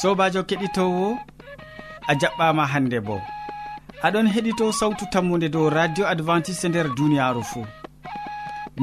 sobajo 0.00 0.40
keɗitowo 0.48 1.06
a 2.10 2.12
jaɓɓama 2.20 2.64
hande 2.72 2.98
bo. 3.06 3.16
Aɗon 4.06 4.26
heɗito 4.34 4.72
sawtu 4.72 5.04
tammude 5.12 5.48
dow 5.54 5.68
radio 5.68 6.04
adventiste 6.12 6.66
nder 6.68 6.88
duniyaru 6.96 7.42
fou 7.50 7.64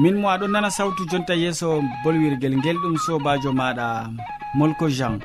min 0.02 0.14
mo 0.20 0.28
aɗon 0.34 0.50
nana 0.52 0.70
sawtu 0.70 1.02
jonta 1.10 1.34
yeeso 1.42 1.82
bolwirguel 2.04 2.54
ngel 2.58 2.76
ɗum 2.82 2.96
sobajo 3.04 3.50
maɗa 3.60 3.86
molko 4.58 4.86
jean. 4.96 5.18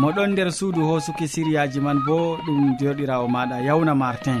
Moɗon 0.00 0.30
nder 0.32 0.50
suudu 0.52 0.80
hosuki 0.88 1.26
siriyaji 1.32 1.80
man 1.80 1.98
bo 2.06 2.36
ɗum 2.44 2.76
joɗirawo 2.78 3.26
maɗa 3.34 3.56
yawna 3.66 3.94
martin. 3.94 4.40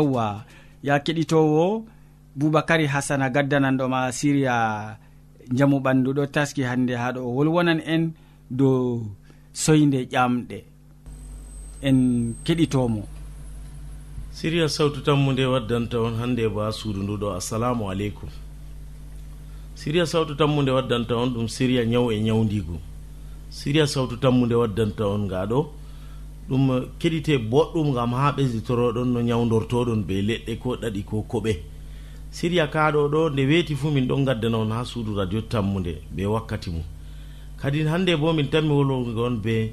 yewwa 0.00 0.44
ya 0.82 0.98
keɗitowo 1.04 1.84
boubacary 2.34 2.86
hasana 2.88 3.28
gaddananɗoma 3.30 4.08
siriya 4.12 4.96
jamu 5.52 5.76
ɓandu 5.84 6.10
ɗo 6.16 6.26
taski 6.34 6.62
hande 6.62 6.94
ha 6.96 7.12
ɗo. 7.14 7.20
O 7.20 7.30
wolwonan 7.36 7.80
en 7.84 8.12
dow 8.50 9.04
soyde 9.52 10.08
ƴamɗe. 10.12 10.58
En 11.82 11.98
keɗitomo. 12.44 13.02
Siriya 14.32 14.68
sawtu 14.68 15.00
tammude 15.04 15.44
waddanta 15.44 16.00
on 16.00 16.14
hande 16.16 16.48
ba 16.48 16.72
suudu 16.72 17.02
nduɗo 17.02 17.36
assalamu 17.36 17.90
aleykum. 17.90 18.28
Siriya 19.74 20.06
sawtu 20.06 20.34
tammude 20.36 20.70
waddanta 20.70 21.14
on 21.16 21.30
ɗum 21.34 21.48
siriya 21.48 21.84
ñaw 21.84 22.10
e 22.12 22.20
ñawdigu 22.20 22.76
siriya 23.50 23.86
sawtu 23.86 24.16
tammude 24.16 24.54
waddanta 24.54 25.04
on 25.08 25.26
ngaɗo 25.26 25.58
ɗum 26.50 26.86
keɗite 26.98 27.38
boɗɗum 27.38 27.94
gam 27.94 28.12
ha 28.12 28.32
ɓesditoroɗon 28.32 29.08
no 29.12 29.20
ñawdortoɗon 29.22 30.02
be 30.06 30.20
leɗɗe 30.22 30.58
ko 30.58 30.76
ɗaɗi 30.76 31.02
ko 31.04 31.22
koɓe. 31.22 31.52
Siriya 32.30 32.66
kaɗo 32.66 33.08
ɗo 33.08 33.30
nde 33.30 33.42
weeti 33.46 33.74
fuu 33.74 33.90
min 33.90 34.06
ɗon 34.06 34.24
gaddana 34.24 34.58
on 34.58 34.70
ha 34.70 34.84
suudu 34.84 35.14
radio 35.16 35.40
tammude 35.42 36.02
be 36.14 36.26
wakkati 36.26 36.70
mum 36.70 36.82
kadi 37.60 37.82
hande 37.84 38.16
bo 38.16 38.32
min 38.32 38.48
tanmi 38.48 38.70
wolwgon 38.70 39.36
be 39.42 39.72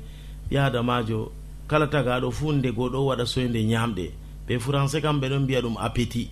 yadamajo 0.51 1.31
kala 1.67 1.87
tagaɗo 1.87 2.31
fuu 2.31 2.51
nde 2.53 2.69
goɗo 2.71 3.05
waɗa 3.05 3.25
soyde 3.25 3.63
ñamɗe 3.63 4.11
ɓe 4.47 4.59
français 4.59 5.01
kam 5.01 5.19
ɓe 5.21 5.29
ɗon 5.29 5.43
mbiya 5.43 5.61
ɗum 5.61 5.77
appétit. 5.77 6.29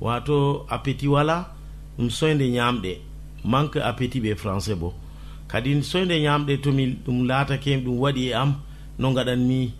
Wato 0.00 0.66
appétit 0.68 1.08
wala 1.08 1.54
ɗum 1.98 2.10
soyde 2.10 2.48
ñamɗe 2.48 2.98
manque 3.44 3.80
appétit 3.80 4.22
ɓe 4.22 4.34
français 4.34 4.74
bo. 4.74 4.94
Kadi 5.48 5.82
soyde 5.82 6.20
ñamɗe 6.20 6.60
tomi 6.62 6.86
ɗum 7.04 7.26
laatake 7.26 7.76
ɗum 7.84 7.98
waɗi 7.98 8.28
e 8.28 8.32
am 8.34 8.54
no 8.98 9.12
gaɗanmi 9.12 9.72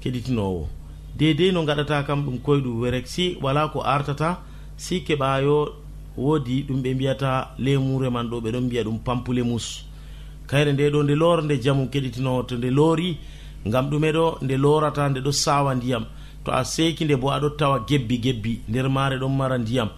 keɗitinowo. 0.00 0.68
Dedei 1.16 1.52
no 1.52 1.64
gaɗata 1.64 2.04
kam 2.06 2.24
ɗum 2.24 2.38
koyɗum 2.38 2.80
werek 2.80 3.06
si 3.06 3.36
wala 3.40 3.68
ko 3.68 3.80
artata 3.80 4.40
si 4.76 5.00
keɓayo 5.04 5.68
woodi 6.16 6.64
ɗum 6.66 6.82
ɓe 6.82 6.94
mbiyata 6.94 7.54
lemure 7.58 8.10
man 8.10 8.28
ɗo 8.30 8.40
ɓeɗon 8.40 8.64
mbiya 8.66 8.84
ɗum 8.84 8.98
pampulemus. 9.04 9.84
Kayre 10.46 10.72
nde 10.72 10.90
ɗo 10.90 11.02
nde 11.02 11.14
loora 11.14 11.42
nde 11.42 11.60
jamu 11.62 11.88
keɗitinowo 11.88 12.42
to 12.48 12.56
nde 12.56 12.70
loori 12.70 13.16
ngam 13.66 13.90
ɗume 13.90 14.12
ɗo 14.12 14.38
nde 14.42 14.56
lorata 14.56 15.08
nde 15.08 15.20
ɗo 15.20 15.32
sawa 15.32 15.74
ndiyam. 15.74 16.04
To 16.44 16.50
a 16.52 16.64
seki 16.64 17.04
nde 17.04 17.16
bo 17.16 17.30
aɗo 17.30 17.56
tawa 17.56 17.84
gebbi 17.86 18.18
gebbi 18.18 18.60
nder 18.68 18.88
mare 18.88 19.16
ɗon 19.18 19.36
mara 19.36 19.58
ndiyam. 19.58 19.88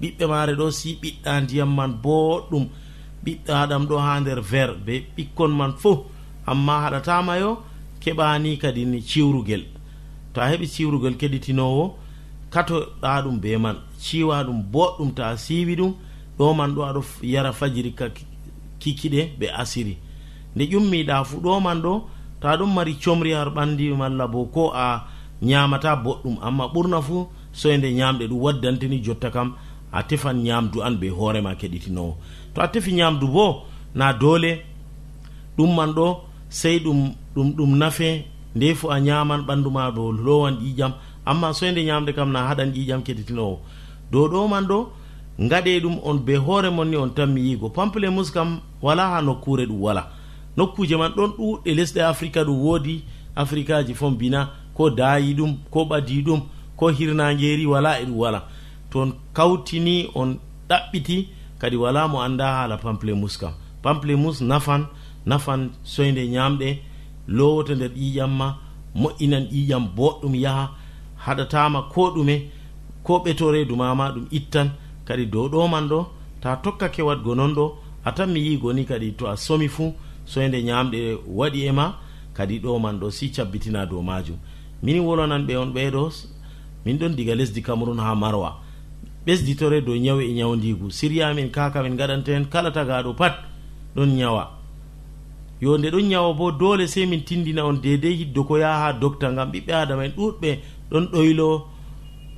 Ɓiɓɓe 0.00 0.26
mare 0.26 0.54
ɗo 0.54 0.70
si 0.70 0.98
ɓiɗɗa 1.00 1.40
ndiyam 1.42 1.74
man 1.74 1.92
boɗɗum 2.02 2.66
ɓiɗɗaɗam 3.24 3.86
ɗo 3.86 3.96
ha 3.98 4.20
nder 4.20 4.40
ver 4.40 4.74
be 4.84 5.04
ɓikkon 5.16 5.52
man 5.54 5.72
fo 5.78 6.06
amma 6.46 6.80
haɗatamayo 6.82 7.58
keɓani 8.06 8.56
kadi 8.58 8.84
ni 8.86 9.02
ciwrugel. 9.02 9.62
To 10.32 10.40
a 10.40 10.46
heɓi 10.50 10.66
ciwrugel 10.74 11.14
keɗitinowo 11.20 11.94
katoɗa 12.52 13.22
ɗum 13.24 13.40
be 13.40 13.56
man. 13.58 13.76
Ciwa 13.98 14.44
ɗum 14.46 14.62
boɗɗum 14.72 15.14
ta 15.14 15.28
a 15.28 15.36
siwi 15.36 15.74
ɗum 15.76 15.92
ɗo 16.38 16.54
man 16.54 16.74
ɗo 16.74 16.82
aɗo 16.88 17.00
yara 17.22 17.52
fajiri 17.52 17.92
ka 17.98 18.06
kikiɗe 18.80 19.20
ɓe 19.38 19.46
asiri. 19.62 19.96
Nde 20.54 20.64
ƴummiɗa 20.70 21.24
fu 21.24 21.36
ɗo 21.40 21.60
man 21.60 21.82
ɗo 21.82 22.04
to 22.40 22.48
a 22.48 22.56
ɗum 22.56 22.74
mari 22.74 22.94
comri 23.02 23.32
har 23.32 23.50
ɓandi 23.50 23.96
malla 23.96 24.26
bo 24.28 24.44
ko 24.54 24.70
a 24.74 25.04
ñamata 25.42 25.96
boɗɗum. 25.96 26.38
Amma 26.42 26.68
ɓurna 26.68 27.02
fu 27.02 27.26
soyde 27.52 27.84
e 27.90 27.94
ñamɗe 27.94 28.28
ɗum 28.28 28.38
waddantini 28.40 29.02
jotta 29.02 29.30
kam 29.30 29.54
a 29.92 30.02
tefan 30.02 30.34
ñamdu 30.44 30.80
an 30.82 30.94
be 31.00 31.08
hoorema 31.10 31.54
keɗitinowo. 31.56 32.16
To 32.54 32.60
a 32.62 32.68
tefi 32.68 32.92
ñamdu 32.92 33.26
bo 33.26 33.64
na 33.94 34.12
dole 34.12 34.62
ɗum 35.58 35.74
man 35.74 35.92
ɗo 35.92 36.20
sey 36.48 36.78
ɗum 36.78 37.14
ɗum 37.36 37.52
ɗum 37.56 37.76
nafe 37.78 38.24
nde 38.56 38.64
ndefu 38.66 38.90
a 38.90 39.00
ñaman 39.00 39.40
ɓanduma 39.46 39.90
ɗo 39.96 40.12
lowan 40.12 40.54
ƴiƴam. 40.62 40.92
Amma 41.26 41.52
soyde 41.52 41.84
ñamde 41.84 42.12
kam 42.14 42.32
na 42.32 42.46
haɗan 42.48 42.72
ƴiƴam 42.72 43.02
keɗitinowo. 43.06 43.58
Dow 44.10 44.28
ɗo 44.28 44.48
man 44.48 44.64
ɗo 44.66 44.88
gaɗe 45.38 45.80
ɗum 45.82 45.98
on 46.04 46.18
be 46.24 46.36
hoore 46.36 46.70
mon 46.70 46.86
ni 46.90 46.96
on 46.96 47.10
tanmi 47.10 47.40
yigo. 47.40 47.68
Pample 47.68 48.08
mus 48.10 48.30
kam 48.30 48.60
wala 48.82 49.10
ha 49.10 49.20
nokkure 49.22 49.66
ɗum 49.66 49.80
wala. 49.80 50.08
Nokkuje 50.56 50.96
man 50.96 51.12
ɗon 51.12 51.30
ɗuɗɗe 51.38 51.74
lesɗe 51.74 52.00
africa 52.02 52.44
ɗum 52.44 52.56
woodi. 52.58 53.04
Africaji 53.36 53.94
fon 53.94 54.12
bina 54.16 54.48
ko 54.74 54.90
daayi 54.90 55.34
ɗum 55.34 55.56
ko 55.70 55.84
ɓadi 55.84 56.22
ɗum 56.24 56.40
ko 56.76 56.88
hirnageri 56.88 57.66
wala 57.66 58.00
e 58.00 58.04
ɗum 58.06 58.16
wala. 58.16 58.42
To 58.90 59.12
kawtini 59.34 60.08
on 60.14 60.38
ɗaɓɓiti 60.70 61.28
kadi 61.58 61.76
wala 61.76 62.08
mo 62.08 62.20
anda 62.22 62.46
haala 62.46 62.76
pample 62.78 63.12
mus 63.14 63.36
kam. 63.36 63.52
Pample 63.82 64.16
mus 64.16 64.40
nafan 64.40 64.86
nafan 65.26 65.70
soyde 65.84 66.24
ñamɗe 66.28 66.78
lowoto 67.28 67.74
nder 67.74 67.90
ƴiƴam 67.90 68.30
ma 68.36 68.56
moƴƴinan 68.94 69.44
ƴiƴam 69.50 69.84
boɗɗum 69.96 70.34
yaha 70.34 70.70
haɗatama 71.24 71.82
ko 71.92 72.10
ɗume 72.14 72.50
ko 73.02 73.18
ɓetoredu 73.24 73.76
mama 73.76 74.10
ɗum 74.14 74.26
ittan. 74.30 74.70
Kadi 75.06 75.26
dow 75.26 75.48
ɗo 75.48 75.68
man 75.70 75.88
ɗo 75.88 76.06
ta 76.40 76.56
tokkake 76.56 77.02
wadgo 77.02 77.34
non 77.34 77.54
ɗo 77.54 77.72
a 78.04 78.12
tan 78.12 78.26
mi 78.32 78.40
yi 78.40 78.56
goni 78.58 78.84
kadi 78.84 79.12
to 79.12 79.26
a 79.26 79.36
somi 79.36 79.68
fuu 79.68 79.94
soyde 80.24 80.58
ñamɗe 80.62 81.18
waɗi 81.38 81.60
e 81.68 81.72
ma 81.72 81.94
kadi 82.34 82.58
ɗo 82.60 82.78
man 82.80 82.98
ɗo 83.00 83.10
si 83.10 83.30
cabbitina 83.30 83.86
dow 83.86 84.02
majum 84.02 84.36
min 84.82 84.98
wolonan 85.00 85.46
ɓe 85.46 85.56
on 85.56 85.70
ɓeɗo 85.72 86.10
min 86.84 86.98
ɗon 86.98 87.14
diga 87.16 87.34
lesdi 87.34 87.62
cameron 87.62 87.98
ha 87.98 88.14
marwa. 88.14 88.58
Ɓesditore 89.26 89.80
dow 89.84 89.94
ñawu 89.96 90.20
e 90.20 90.32
ñawdigu 90.34 90.90
siriyamin 90.90 91.50
kaka 91.50 91.82
min 91.82 91.96
gaɗanta 91.96 92.32
hen 92.32 92.46
kala 92.48 92.70
tagaɗo 92.70 93.14
pat 93.16 93.34
ɗon 93.96 94.10
ñawa. 94.16 94.50
yo 95.60 95.78
nde 95.78 95.90
ɗon 95.90 96.08
ñawa 96.08 96.34
bo 96.34 96.50
dole 96.52 96.86
sey 96.86 97.06
min 97.06 97.22
tindina 97.24 97.64
on 97.64 97.80
dedei 97.80 98.16
hiddo 98.16 98.44
ko 98.44 98.58
yaha 98.58 98.78
ha 98.86 98.92
docta 98.92 99.32
gam 99.32 99.50
ɓiɓɓe 99.52 99.72
adama 99.72 100.04
en 100.04 100.12
ɗuɗɓe 100.16 100.50
ɗon 100.90 101.04
ɗoylo 101.12 101.66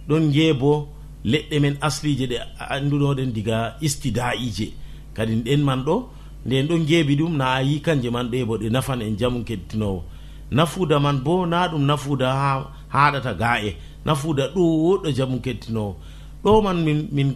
ɗon 0.08 0.32
jeebo 0.32 0.88
leɗɗe 1.24 1.60
men 1.60 1.76
aslije 1.80 2.26
ɗe 2.26 2.36
anduɗoɗen 2.74 3.32
diga 3.32 3.76
istida'ije 3.80 4.66
kadi 5.14 5.34
ɗen 5.46 5.62
man 5.64 5.82
ɗo 5.84 6.08
nden 6.46 6.66
ɗon 6.68 6.86
jeebi 6.86 7.16
ɗum 7.16 7.36
na 7.36 7.46
a 7.54 7.62
yi 7.62 7.80
kanje 7.80 8.10
man 8.10 8.30
ɗe 8.30 8.44
bo 8.46 8.56
ɗe 8.56 8.70
nafan 8.70 9.00
en 9.02 9.16
jamu 9.18 9.44
kettinowo. 9.44 10.02
Nafuda 10.50 10.98
man 11.00 11.18
bo 11.24 11.44
na 11.46 11.68
ɗum 11.68 11.84
nafuda 11.84 12.28
ha 12.32 12.70
haɗata 12.88 13.34
ga 13.34 13.60
e 13.68 13.76
nafuda 14.06 14.44
ɗuɗɗo 14.54 15.10
jamu 15.16 15.40
kettinowo. 15.40 15.96
Ɗo 16.44 16.62
man 16.62 16.84
min 16.84 17.08
min 17.12 17.34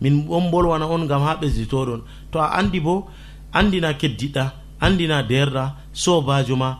min 0.00 0.26
on 0.28 0.50
bolwana 0.50 0.86
on 0.86 1.06
gam 1.08 1.22
ha 1.22 1.36
ɓesditoɗon. 1.40 2.00
To 2.30 2.38
a 2.38 2.46
andi 2.58 2.80
bo 2.80 3.08
andina 3.52 3.94
keddiɗa. 3.94 4.61
andina 4.86 5.22
derɗa 5.22 5.64
sobajo 5.92 6.56
ma 6.56 6.70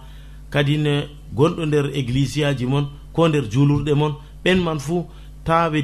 kadi 0.50 0.76
ne 0.78 0.94
gonɗo 1.36 1.62
nder 1.66 1.86
église 2.00 2.40
aji 2.50 2.66
mon 2.66 2.86
ko 3.14 3.28
nder 3.28 3.44
julurɗe 3.52 3.92
mon 3.94 4.12
ɓen 4.44 4.58
man 4.66 4.78
fuu 4.78 5.06
ta 5.44 5.70
ɓe 5.70 5.78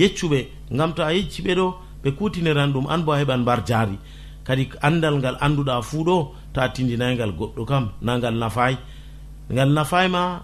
yeccuɓe 0.00 0.38
gam 0.70 0.92
to 0.94 1.02
a 1.02 1.12
yecci 1.14 1.42
ɓe 1.42 1.54
ɗo 1.54 1.66
ɓe 2.02 2.10
kutiniran 2.18 2.72
ɗum 2.72 2.86
an 2.88 3.00
bo 3.04 3.12
a 3.12 3.18
heɓan 3.20 3.40
mbar 3.42 3.60
jaari. 3.66 3.96
Kadi 4.44 4.68
andal 4.82 5.16
ngal 5.18 5.36
anduɗa 5.40 5.82
fuu 5.82 6.04
ɗo 6.04 6.16
ta 6.54 6.68
tindinaygal 6.74 7.32
goɗɗo 7.38 7.64
kam 7.66 7.84
na 8.02 8.18
ngal 8.18 8.34
nafay. 8.34 8.74
Ngal 9.52 9.70
nafayma 9.76 10.42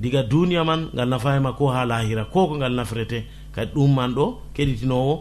diga 0.00 0.22
duniya 0.22 0.64
man 0.64 0.88
ngal 0.94 1.08
nafayma 1.08 1.52
ko 1.58 1.68
ha 1.74 1.84
lahira 1.84 2.24
ko 2.24 2.48
ko 2.48 2.54
ngal 2.56 2.72
nafrete 2.74 3.18
kadi 3.54 3.70
ɗum 3.74 3.94
man 3.94 4.14
ɗo 4.14 4.24
keɗitinowo 4.54 5.14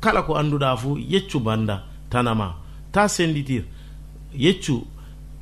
kala 0.00 0.22
ko 0.22 0.32
anduɗa 0.36 0.76
fuu 0.76 0.96
yeccu 0.98 1.40
banda 1.40 1.84
tanama 2.10 2.54
ta 2.92 3.08
senditir 3.08 3.64
yeccu 4.34 4.86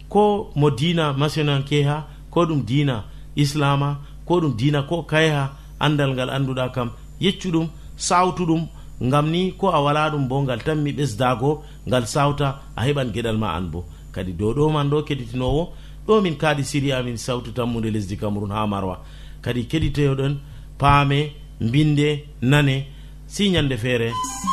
ko 0.08 0.50
mo 0.54 0.70
dina 0.70 1.12
masinanke 1.12 1.84
ha 1.84 2.06
ko 2.30 2.44
ɗum 2.46 2.62
dina 2.64 3.04
islama 3.36 3.98
ko 4.24 4.40
ɗum 4.40 4.56
dina 4.56 4.82
ko 4.82 5.02
kayeha 5.02 5.52
andal 5.80 6.10
ngal 6.14 6.30
annduɗa 6.30 6.72
kam 6.74 6.90
yeccu 7.20 7.48
ɗum 7.50 7.68
sawtuɗum 7.96 8.66
ngam 9.02 9.26
ni 9.30 9.52
ko 9.52 9.68
a 9.68 9.80
wala 9.82 10.10
ɗum 10.10 10.28
bo 10.28 10.42
ngal 10.42 10.60
tanmi 10.64 10.92
ɓesdago 10.92 11.62
ngal 11.88 12.04
sawta 12.06 12.60
a 12.76 12.80
heɓan 12.86 13.12
geɗal 13.14 13.36
ma 13.38 13.48
an 13.56 13.68
bo. 13.72 13.84
Kadi 14.12 14.32
dow 14.32 14.52
ɗo 14.54 14.72
man 14.72 14.88
ɗo 14.90 15.02
keɗitinowo 15.08 15.62
ɗo 16.06 16.20
min 16.22 16.36
kaadi 16.36 16.64
siri 16.64 16.92
amin 16.92 17.16
sawtu 17.16 17.52
tammude 17.52 17.90
lesdi 17.92 18.16
cameron 18.16 18.50
ha 18.52 18.66
marwa. 18.66 18.96
Kadi 19.42 19.62
keɗitoyoɗon 19.70 20.34
paame 20.78 21.32
mbinde 21.60 22.08
nane 22.42 22.86
si 23.26 23.50
ñande 23.50 23.76
feere 23.76 24.08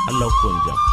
allah 0.09 0.27
hokkon 0.27 0.57
jam. 0.65 0.75
jaam 0.75 0.92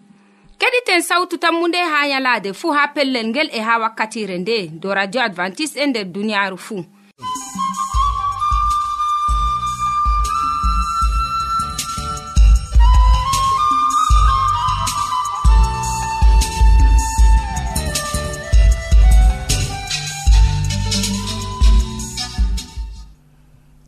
keɗiten 0.61 1.01
sawtu 1.01 1.37
tammunde 1.37 1.77
ha 1.91 1.99
yalaade 2.11 2.53
fuu 2.59 2.71
ha 2.77 2.83
pellel 2.93 3.27
ngel 3.27 3.49
e 3.57 3.59
ha 3.67 3.73
wakkatire 3.83 4.37
nde. 4.37 4.57
Do 4.81 4.93
radio 4.93 5.21
advantice'e 5.21 5.83
e 5.83 5.87
nder 5.87 6.05
duniyaaru 6.05 6.57
fuu 6.57 6.83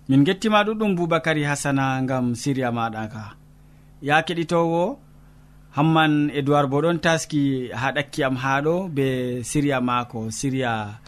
min 0.10 0.24
gettima 0.26 0.64
ɗuɗɗum 0.66 0.96
boubacary 0.98 1.44
hasana 1.44 2.02
gam 2.10 2.26
siriya 2.36 2.70
maɗa 2.78 3.04
ka. 3.14 3.24
Ya 4.02 4.22
keɗitowo 4.26 5.03
hamman 5.76 6.30
edoird 6.30 6.70
bo 6.70 6.82
ɗon 6.82 7.00
taski 7.00 7.70
ha 7.74 7.92
ɗakki 7.96 8.24
am 8.24 8.36
ha 8.36 8.62
be 8.96 9.06
siriya 9.44 9.82
mako 9.82 10.32
siriya 10.32 11.00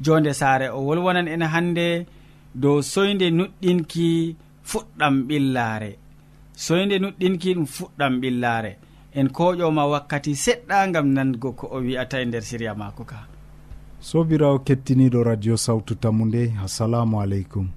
jonde 0.00 0.32
sare 0.34 0.68
o 0.70 0.78
wolwonan 0.86 1.28
en 1.28 1.42
hande 1.42 2.06
dow 2.54 2.82
soyde 2.82 3.30
nuɗɗinki 3.30 4.36
fuɗɗam 4.70 5.14
ɓillare 5.28 5.90
soyde 6.54 6.98
nuɗɗinki 6.98 7.54
ɗum 7.54 7.66
fuɗɗam 7.66 8.20
ɓillare 8.20 8.72
en 9.18 9.28
koƴoma 9.28 9.86
wakkati 9.92 10.32
seɗɗa 10.44 10.92
gam 10.92 11.06
nango 11.16 11.52
ko 11.52 11.66
o 11.76 11.78
wi'ata 11.80 12.20
e 12.22 12.24
nder 12.24 12.42
siriya 12.42 12.74
mako 12.74 13.04
ka. 13.04 13.26
Sobirawo 14.00 14.58
kettiniɗo 14.58 15.22
radio 15.22 15.56
sawtu 15.56 15.94
tammu 15.94 16.24
nde. 16.26 16.54
Assalamu 16.64 17.20
aleykum. 17.20 17.68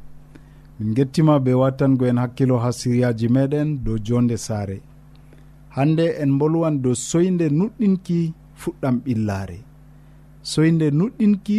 Min 0.80 0.94
gettima 0.94 1.40
be 1.40 1.54
wattango 1.54 2.06
en 2.06 2.18
hakkilo 2.18 2.58
ha 2.60 2.72
siriyaji 2.72 3.28
meɗen 3.30 3.84
dow 3.84 3.98
jonde 3.98 4.38
saare. 4.38 4.82
hande 5.76 6.06
en 6.22 6.38
bolwan 6.40 6.82
dow 6.84 6.96
soyde 7.10 7.46
nuɗɗinki 7.50 8.20
fuɗɗam 8.62 8.96
ɓillaare. 9.06 9.60
Soyde 10.52 10.86
nuɗɗinki 11.00 11.58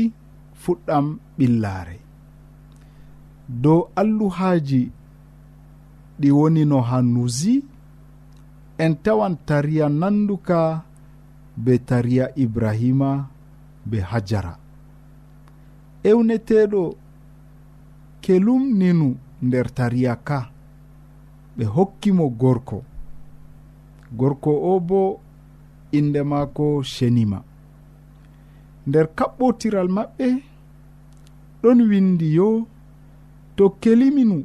fuɗɗam 0.63 1.07
ɓillaare. 1.39 1.97
Dow 3.63 3.81
alluhaaji 4.01 4.83
ɗi 6.21 6.29
wonino 6.39 6.79
ha 6.89 6.99
nusi 7.15 7.55
en 8.79 8.93
tawan 9.05 9.35
tariya 9.47 9.87
nanduka 9.89 10.59
be 11.57 11.73
tariya 11.89 12.27
ibrahima 12.37 13.11
be 13.89 13.99
hajara. 14.11 14.55
Ewneteɗo 16.05 16.83
kelum 18.23 18.63
ninu 18.79 19.09
nder 19.43 19.67
tariya 19.77 20.17
ka 20.17 20.39
ɓe 21.57 21.65
hokkimo 21.75 22.29
gorko. 22.41 22.79
gorko 24.19 24.53
o 24.71 24.81
bo 24.81 25.21
inde 25.93 26.23
maako 26.31 26.83
shenima. 26.83 27.39
Nder 28.87 29.07
kaɓɓotiral 29.17 29.89
maɓɓe 29.97 30.27
ɗon 31.63 31.79
windi 31.91 32.27
yo 32.39 32.49
to 33.57 33.65
keliminu 33.81 34.39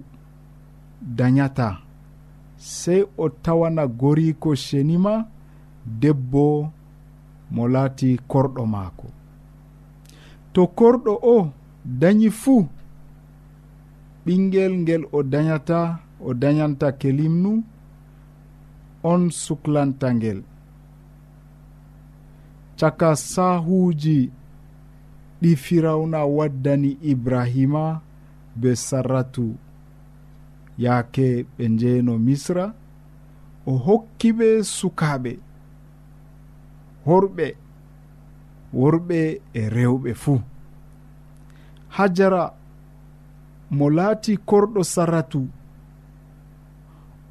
dayata 1.18 1.68
sey 2.58 3.02
o 3.18 3.26
tawana 3.44 3.84
goriko 3.88 4.50
shenima 4.66 5.14
debbo 6.02 6.44
mo 7.54 7.64
laati 7.74 8.10
korɗo 8.32 8.64
maako. 8.74 9.08
To 10.54 10.62
korɗo 10.78 11.14
o 11.36 11.52
dañi 12.00 12.30
fuu 12.42 12.68
ɓingel 14.26 14.74
ngel 14.82 15.04
o 15.12 15.24
dayata 15.24 15.80
o 16.20 16.34
dayanta 16.42 16.88
kelimnu 16.92 17.52
on 19.12 19.22
suklanta 19.44 20.08
ngel 20.18 20.40
caka 22.80 23.10
sahuji 23.32 24.20
ɗi 25.42 25.52
firawna 25.64 26.20
waddani 26.38 26.92
ibrahima 27.12 27.84
be 28.60 28.70
sarratu. 28.88 29.46
Yaake 30.84 31.46
ɓe 31.58 31.64
njeeno 31.74 32.14
misra 32.26 32.66
o 33.66 33.72
hokki 33.86 34.30
ɓe 34.38 34.48
sukaaɓe 34.76 35.32
horɓe 37.06 37.48
worɓe 38.80 39.20
e 39.54 39.62
rewɓe 39.76 40.12
fuu 40.22 40.40
hajara 41.96 42.44
mo 43.78 43.86
laati 43.98 44.34
korɗo 44.50 44.82
sarratu 44.94 45.42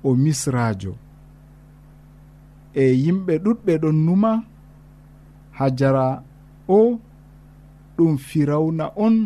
o 0.05 0.11
misrajo 0.23 0.93
e 2.83 2.85
yimɓe 3.03 3.35
ɗuɗɓe 3.45 3.73
ɗon 3.83 3.97
numa 4.07 4.31
hajara 5.59 6.07
o 6.69 6.99
ɗum 7.97 8.13
firawna 8.27 8.85
on 9.05 9.17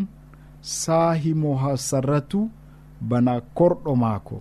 saahimo 0.81 1.51
ha 1.63 1.71
sarratu 1.89 2.41
bana 3.09 3.33
korɗo 3.57 3.93
maako. 4.03 4.37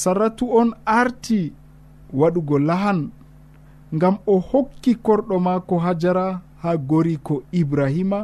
Sarratu 0.00 0.44
on 0.60 0.68
arti 1.00 1.52
waɗugo 2.20 2.56
lahan 2.68 3.00
ngam 3.94 4.16
o 4.26 4.34
hokki 4.48 4.92
korɗo 5.06 5.36
maako 5.46 5.74
hajara 5.84 6.26
ha 6.62 6.70
gori 6.88 7.16
ko 7.26 7.34
ibrahima 7.60 8.20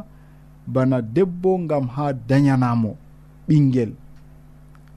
bana 0.67 1.03
debbo 1.15 1.51
ngam 1.65 1.87
ha 1.95 2.13
dayanamo 2.29 2.91
ɓingel 3.49 3.93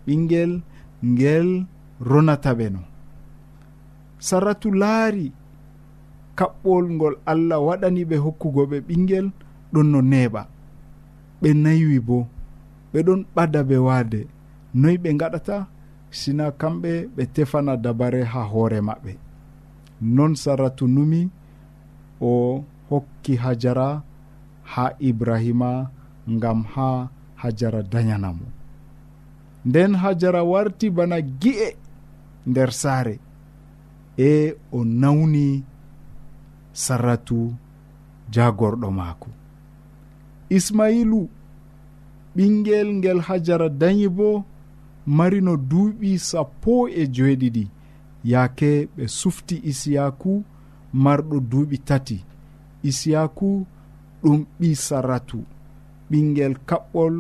ɓingel 0.06 0.52
ngel 1.12 1.48
ronata 2.10 2.52
ɓe 2.60 2.68
no. 2.74 2.91
saratu 4.28 4.70
laari 4.82 5.28
kaɓɓol 6.38 6.86
ngol 6.96 7.16
allah 7.32 7.60
waɗani 7.68 8.02
ɓe 8.10 8.16
hokkugo 8.26 8.62
ɓe 8.72 8.78
ɓingel 8.88 9.28
ɗon 9.74 9.88
no 9.92 10.00
neeɓa. 10.12 10.42
Ɓe 11.42 11.50
naywi 11.64 11.98
bo 12.08 12.18
ɓeɗon 12.94 13.20
ɓada 13.36 13.60
ɓe 13.70 13.78
waade. 13.88 14.22
Noyi 14.80 14.98
ɓe 15.04 15.10
gaɗata 15.20 15.56
sina 16.20 16.46
kamɓe 16.60 16.92
ɓe 17.16 17.24
tefana 17.34 17.74
dabare 17.84 18.22
ha 18.32 18.42
hoore 18.52 18.80
maɓɓe. 18.88 19.14
Non 20.16 20.32
saratu 20.44 20.86
numi 20.96 21.22
o 22.30 22.64
hokki 22.90 23.34
hajara 23.44 23.88
ha 24.72 24.86
ibrahima 25.10 25.70
ngam 26.34 26.60
ha 26.74 26.88
hajara 27.42 27.82
dayanamo 27.92 28.46
nden 29.68 29.92
hajara 30.02 30.42
warti 30.52 30.88
bana 30.98 31.18
gi'e 31.42 31.70
nder 32.50 32.72
saare. 32.82 33.16
e 34.30 34.56
o 34.72 34.80
nawni 35.02 35.48
sarratu 36.84 37.40
jagorɗo 38.34 38.88
maako. 38.98 39.30
Ismailu 40.58 41.22
ɓingel 42.36 42.88
ngel 42.98 43.20
hajara 43.28 43.68
dañi 43.82 44.08
bo 44.18 44.30
marino 45.18 45.54
duuɓi 45.70 46.10
sappo 46.30 46.74
e 46.88 47.02
joeɗiɗi 47.16 47.64
yaake 48.32 48.70
ɓe 48.96 49.04
sufti 49.20 49.56
isiyaku 49.72 50.32
marɗo 51.04 51.36
duuɓi 51.50 51.78
tati. 51.88 52.18
Isiyaku 52.90 53.50
ɗum 54.22 54.40
ɓi 54.60 54.70
sarratu. 54.86 55.40
Ɓingel 56.10 56.54
kaɓɓol 56.70 57.16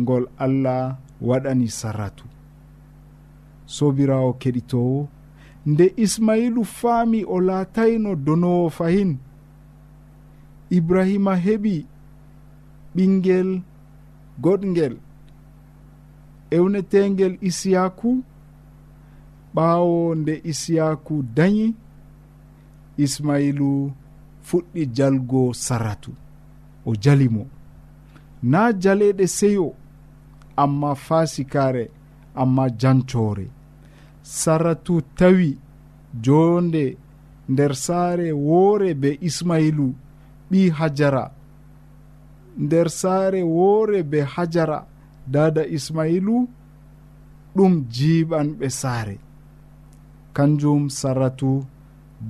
ngol 0.00 0.24
allah 0.44 0.82
waɗani 1.28 1.68
sarratu. 1.80 2.24
Sobirawo 3.74 4.30
keɗitowo 4.40 4.98
nde 5.70 5.86
ismailu 6.04 6.62
faami 6.64 7.20
o 7.24 7.36
laatayno 7.48 8.10
donowo 8.26 8.68
fahin. 8.78 9.10
Ibrahima 10.78 11.32
heɓi 11.44 11.76
ɓingel 12.94 13.50
goɗgel 14.42 14.94
ewnetegel 16.56 17.34
isiyaku 17.48 18.10
ɓaawo 19.54 19.98
nde 20.20 20.34
isiyaku 20.50 21.14
dañi. 21.36 21.66
Ismailu 23.04 23.70
fuɗɗi 24.46 24.82
jalgo 24.96 25.42
saratu 25.64 26.12
o 26.88 26.90
jalimo 27.02 27.42
na 28.50 28.60
jaleɗe 28.82 29.24
seyo 29.36 29.66
amma 30.62 30.90
fasikare 31.06 31.84
amma 32.42 32.64
jancore 32.80 33.46
saratu 34.28 35.00
tawi 35.16 35.56
jonde 36.20 36.96
nder 37.48 37.74
saare 37.74 38.32
woore 38.32 38.94
be 38.94 39.18
ismailu 39.20 39.94
ɓi 40.50 40.70
hajara. 40.78 41.24
Nder 42.58 42.88
saare 42.90 43.42
woore 43.42 44.02
be 44.02 44.20
hajara 44.34 44.78
dada 45.26 45.62
ismailu 45.76 46.36
ɗum 47.56 47.72
jiɓanɓe 47.94 48.66
saare. 48.80 49.16
Kanjum 50.36 50.82
saratu 50.90 51.64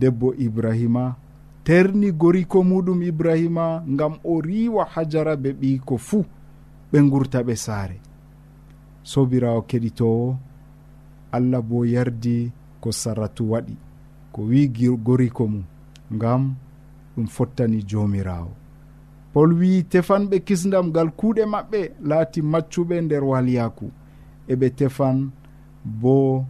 debbo 0.01 0.29
ibrahima 0.47 1.17
terni 1.65 2.13
goriko 2.13 2.59
muɗum 2.63 3.01
ibrahima 3.11 3.83
ngam 3.93 4.15
o 4.25 4.41
riwa 4.41 4.85
hajara 4.95 5.35
be 5.43 5.51
ɓiko 5.61 5.95
fuu 6.07 6.25
ɓe 6.93 6.99
gurta 7.11 7.39
ɓe 7.47 7.55
saare. 7.57 7.97
Sobirawo 9.11 9.61
keɗitowo 9.69 10.29
allah 11.33 11.61
bo 11.63 11.85
yardi 11.85 12.51
ko 12.81 12.89
saratu 12.93 13.51
waɗi 13.53 13.77
ko 14.33 14.43
wi 14.43 14.61
goriko 15.05 15.47
mum 15.47 15.65
ngam 16.15 16.55
ɗum 17.17 17.27
fottani 17.27 17.83
jomirawo 17.91 18.53
pol 19.33 19.51
wi 19.59 19.83
tefanɓe 19.91 20.37
kisdam 20.47 20.87
ngal 20.91 21.09
kuuɗe 21.19 21.43
maɓɓe 21.53 21.81
laati 22.09 22.41
maccuɓe 22.53 22.97
nder 23.05 23.25
walyaku 23.31 23.87
eɓe 24.53 24.67
tefan 24.79 25.31
bo 26.01 26.45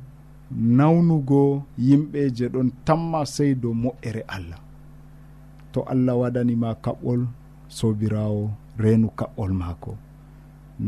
nawnugo 0.50 1.42
yimɓe 1.87 2.20
je 2.37 2.47
ɗon 2.52 2.68
tamma 2.87 3.20
sey 3.35 3.54
dow 3.62 3.73
moƴƴere 3.82 4.23
allah. 4.37 4.61
To 5.73 5.80
allah 5.92 6.14
waɗanima 6.20 6.68
kaɓɓol 6.85 7.20
sobirawo 7.76 8.50
reenu 8.82 9.08
kaɓɓol 9.18 9.52
maako. 9.61 9.92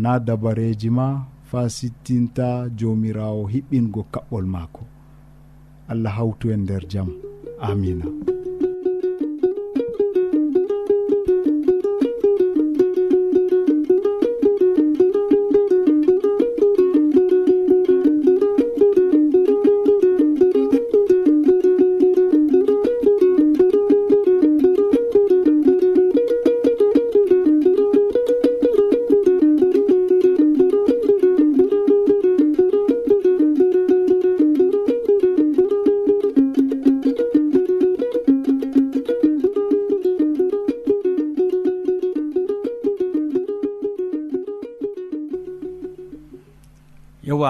Na 0.03 0.11
dabareji 0.27 0.91
ma 0.91 1.07
fa 1.51 1.61
sittinta 1.77 2.49
jomirawo 2.79 3.43
hiɓɓingo 3.53 4.03
kaɓɓol 4.13 4.47
maako. 4.55 4.83
Allah 5.93 6.13
hawtu 6.19 6.47
en 6.55 6.61
nder 6.65 6.83
jaam 6.93 7.11
amina. 7.69 8.07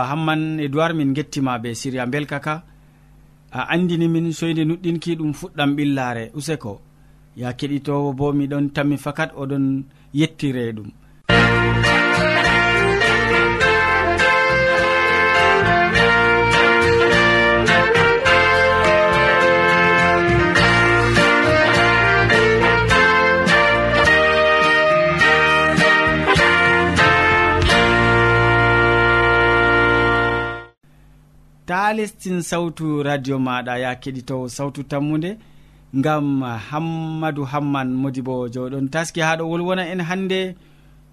soba 0.01 0.09
hamman 0.09 0.61
edoird 0.61 0.97
min 0.97 1.13
gettima 1.15 1.59
be 1.63 1.75
siria 1.75 2.07
belkaka 2.07 2.63
a 3.53 3.61
andini 3.75 4.09
min 4.09 4.33
soyde 4.33 4.65
nuɗɗinki 4.65 5.17
ɗum 5.19 5.33
fuɗɗam 5.33 5.77
ɓillare 5.77 6.31
useko. 6.35 6.81
Ya 7.37 7.53
keɗitowo 7.53 8.13
bo 8.13 8.33
miɗon 8.33 8.71
tammi 8.75 8.97
fakat 8.97 9.31
oɗon 9.37 9.85
yettire 10.15 10.73
ɗum. 10.73 10.91
ha 31.91 31.95
lestin 31.95 32.43
sawtu 32.43 33.03
radio 33.03 33.39
maɗa 33.39 33.75
ya 33.79 33.91
keɗitowo 34.03 34.49
sawtu 34.49 34.83
tammude 34.91 35.31
gam 36.05 36.43
hammadou 36.69 37.45
hamman 37.53 37.89
modi 38.03 38.23
bo 38.23 38.35
joɗon 38.55 38.87
taski 38.93 39.21
ha 39.27 39.37
ɗo 39.39 39.45
wolwona 39.51 39.83
en 39.93 40.01
hande 40.09 40.41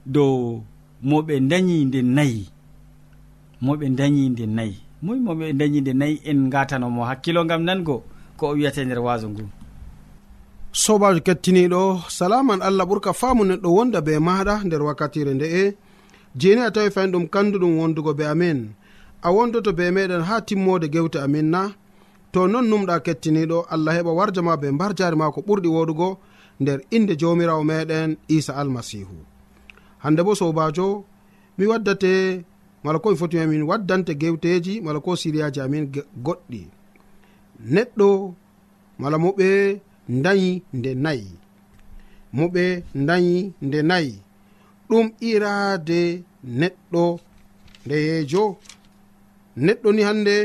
dow 0.06 0.62
moɓe 1.10 1.34
dañi 1.52 1.86
nde 1.86 2.00
nayi 2.16 2.42
moɓe 3.66 3.86
dañi 4.00 4.24
nde 4.30 4.46
nayi. 4.58 4.76
Moy 5.02 5.20
moɓe 5.26 5.46
dañi 5.60 5.80
nde 5.82 5.94
nayi 6.02 6.16
en 6.30 6.50
gatanomo 6.54 7.02
hakkilo 7.10 7.42
gam 7.50 7.62
nango 7.68 7.96
ko 8.38 8.44
o 8.50 8.54
wiyate 8.54 8.82
nder 8.86 9.00
waso 9.06 9.28
ngu. 9.30 9.44
Sobajo 10.84 11.20
kettiniɗo 11.28 11.82
salaman 12.18 12.62
allah 12.68 12.86
ɓurka 12.90 13.12
faamu 13.20 13.44
neɗɗo 13.50 13.70
wonda 13.78 14.00
be 14.06 14.14
maɗa 14.28 14.56
nder 14.66 14.82
wakkatire 14.88 15.34
nde'e. 15.34 15.64
Jeni 16.40 16.62
a 16.62 16.72
tawi 16.72 16.90
fayin 16.96 17.12
ɗum 17.14 17.26
kanduɗum 17.34 17.74
wondugo 17.80 18.14
be 18.18 18.26
amin 18.34 18.60
a 19.22 19.30
wondoto 19.32 19.72
be 19.74 19.92
meɗen 19.92 20.22
ha 20.28 20.42
timmode 20.42 20.88
gewte 20.94 21.16
amin 21.26 21.50
na. 21.54 21.62
To 22.32 22.48
non 22.48 22.66
numɗa 22.70 22.96
kettiniɗo 23.06 23.58
allah 23.74 23.94
heɓa 23.98 24.12
warja 24.18 24.42
ma 24.42 24.54
be 24.62 24.68
mbar 24.72 24.92
jari 24.98 25.16
ma 25.16 25.32
ko 25.32 25.40
ɓurɗi 25.48 25.68
woɗugo 25.76 26.10
nder 26.60 26.80
inde 26.96 27.14
jamirawo 27.20 27.64
meɗen 27.70 28.18
isa 28.28 28.54
almasihu. 28.62 29.18
Hande 30.04 30.22
bo 30.24 30.36
sobajo 30.36 31.06
mi 31.58 31.66
waddate 31.72 32.44
mala 32.84 33.00
ko 33.00 33.10
mi 33.12 33.18
foti 33.18 33.38
min 33.52 33.64
waddante 33.70 34.14
gewteji 34.22 34.82
mala 34.82 35.00
ko 35.00 35.16
siriyaji 35.16 35.60
amin 35.62 35.86
goɗɗi. 36.26 36.62
Neɗɗo 37.74 38.08
mala 39.00 39.18
moɓe 39.18 39.48
dayi 40.24 40.64
nde 40.74 40.92
nayi. 41.04 41.32
Moɓe 42.38 42.64
dayi 43.08 43.54
nde 43.62 43.80
nayi. 43.90 44.14
Ɗum 44.90 45.06
irade 45.30 46.00
neɗɗo 46.60 47.04
ndeyejo 47.86 48.44
neɗɗo 49.66 49.90
ni 49.96 50.02
hannde 50.08 50.36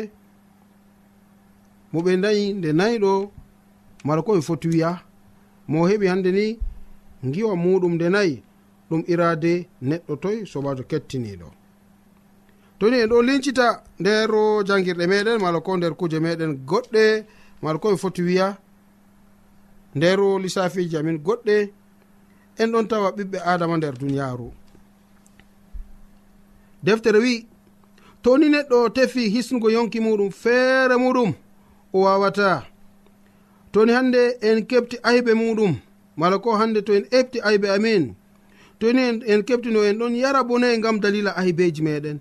mo 1.93 1.99
ɓe 2.05 2.13
dayi 2.23 2.45
nde 2.59 2.69
nayiɗo 2.79 3.13
mala 4.07 4.21
ko 4.23 4.31
ɓe 4.37 4.43
foti 4.49 4.67
wiya 4.73 4.91
mo 5.71 5.79
heɓi 5.91 6.07
hannde 6.11 6.31
ni 6.39 6.45
giwa 7.33 7.55
muɗum 7.63 7.95
nde 7.97 8.07
nayi 8.15 8.35
ɗum 8.89 9.03
irade 9.13 9.53
neɗɗo 9.89 10.13
toy 10.23 10.37
sobajo 10.47 10.83
kettiniɗo. 10.91 11.49
Toni 12.79 12.97
en 13.01 13.09
ɗo 13.11 13.23
lincita 13.23 13.67
nder 14.01 14.31
jangirɗe 14.67 15.05
meɗen 15.13 15.39
mala 15.41 15.61
ko 15.61 15.77
nder 15.77 15.95
kuje 15.95 16.19
meɗen 16.21 16.53
goɗɗe 16.69 17.05
mala 17.63 17.79
ko 17.79 17.89
ɓe 17.93 17.97
foti 18.03 18.23
wiya 18.23 18.49
nder 19.95 20.19
lissafiji 20.43 20.97
amin 20.97 21.19
goɗɗe 21.27 21.57
en 22.61 22.69
ɗon 22.73 22.89
tawa 22.89 23.09
ɓiɓɓe 23.17 23.39
adama 23.45 23.77
nder 23.77 23.95
duniyaru 24.01 24.49
deftere 26.83 27.19
wi 27.25 27.47
toni 28.23 28.49
neɗɗo 28.49 28.89
tefi 28.95 29.29
hisnugo 29.35 29.69
yonki 29.71 29.99
muɗum 30.01 30.31
feere 30.31 30.97
muɗum 30.97 31.31
o 31.93 31.99
wawata. 32.05 32.67
Toni 33.73 33.93
hande 33.93 34.37
en 34.41 34.67
kepti 34.67 34.97
aybe 35.03 35.33
muɗum 35.35 35.73
mala 36.17 36.39
ko 36.39 36.57
hande 36.61 36.81
to 36.87 36.93
en 36.95 37.05
efti 37.11 37.39
aybe 37.49 37.69
amin. 37.77 38.15
Toni 38.79 39.03
en 39.33 39.41
keɓtino 39.43 39.81
en 39.89 39.99
ɗon 39.99 40.15
yara 40.17 40.45
bone 40.45 40.81
gam 40.81 41.01
dalila 41.01 41.37
aybeji 41.37 41.83
meɗen. 41.83 42.19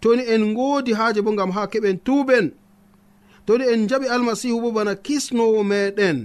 Toni 0.00 0.22
en 0.32 0.42
ngoodi 0.52 0.92
haaje 0.92 1.20
bo 1.22 1.32
gam 1.32 1.50
ha 1.50 1.66
keɓen 1.66 1.98
tuuɓen 2.06 2.46
toni 3.46 3.64
en 3.72 3.88
jaɓi 3.88 4.06
almasihu 4.14 4.60
bo 4.60 4.70
bana 4.72 4.94
kisnowo 4.94 5.62
meɗen. 5.64 6.18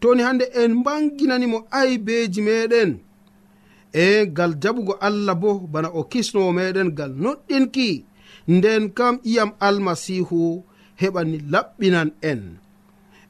Toni 0.00 0.22
hande 0.22 0.44
en 0.54 0.72
banginanimo 0.84 1.58
aybeji 1.70 2.40
meɗen. 2.48 2.90
E 3.92 4.26
gal 4.26 4.52
jaɓugo 4.62 4.94
allah 5.00 5.34
bo 5.34 5.50
bana 5.72 5.88
o 5.98 6.04
kisnowo 6.04 6.52
meɗen 6.52 6.88
gal 6.94 7.12
noɗɗinki. 7.24 8.04
nden 8.48 8.90
kam 8.90 9.18
iyam 9.24 9.50
almasihu 9.60 10.64
heɓani 11.00 11.38
laɓɓinan 11.52 12.10
en. 12.22 12.58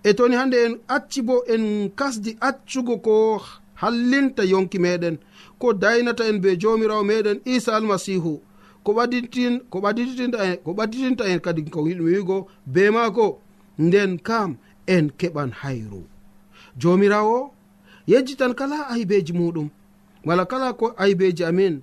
E 0.04 0.14
toni 0.14 0.34
hande 0.36 0.54
en 0.66 0.74
acci 0.88 1.22
bo 1.22 1.44
en 1.54 1.90
kasdi 1.98 2.36
accugo 2.40 2.96
ko 2.98 3.42
hallinta 3.74 4.44
yonki 4.44 4.78
meɗen 4.78 5.16
ko 5.58 5.72
daynata 5.72 6.24
en 6.28 6.38
be 6.40 6.56
jomirawo 6.60 7.04
meɗen 7.04 7.40
isa 7.44 7.76
almasihu. 7.76 8.40
Ko 8.84 8.92
ɓaditin 8.92 9.60
ko 9.70 9.78
ɓadititaa 9.80 10.56
ko 10.64 10.70
ɓaditinta 10.74 11.24
en 11.30 11.38
kadi 11.40 11.62
ko 11.70 11.86
yiɗmi 11.86 12.10
wigo 12.16 12.48
be 12.66 12.90
maako. 12.90 13.38
Nden 13.78 14.18
kam 14.18 14.56
en 14.86 15.10
keɓan 15.18 15.50
hayru. 15.60 16.02
Jomirawo 16.78 17.52
yejjitan 18.06 18.54
kala 18.54 18.88
aybeji 18.88 19.32
muɗum. 19.32 19.68
Wala 20.24 20.44
kala 20.46 20.72
ko 20.72 20.94
aybeji 20.98 21.44
amin. 21.44 21.82